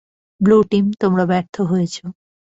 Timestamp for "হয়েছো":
1.61-2.03